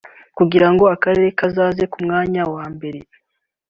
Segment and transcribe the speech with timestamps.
[0.37, 2.99] kugirango akarere kazaze ku mwanya wa mbere